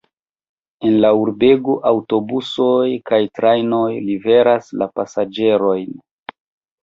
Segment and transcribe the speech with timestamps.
[0.87, 5.93] En la urbego aŭtobusoj kaj trajnoj liveras la pasaĝerojn.